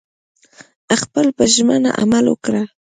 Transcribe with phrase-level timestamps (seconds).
[1.01, 2.63] خپل په ژمنه عمل وکړه